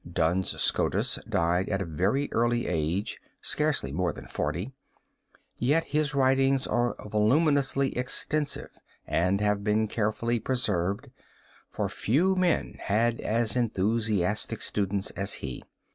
Duns 0.11 0.59
Scotus 0.59 1.19
died 1.29 1.69
at 1.69 1.79
a 1.83 1.85
very 1.85 2.27
early 2.31 2.65
age, 2.65 3.21
scarcely 3.39 3.91
more 3.91 4.11
than 4.11 4.25
forty, 4.25 4.71
yet 5.59 5.83
his 5.83 6.15
writings 6.15 6.65
are 6.65 6.95
voluminously 7.07 7.95
extensive 7.95 8.79
and 9.05 9.41
have 9.41 9.63
been 9.63 9.87
carefully 9.87 10.39
preserved, 10.39 11.11
for 11.69 11.87
few 11.87 12.35
men 12.35 12.77
had 12.79 13.19
as 13.21 13.55
enthusiastic 13.55 14.63
students 14.63 15.11
as 15.11 15.35
he. 15.35 15.61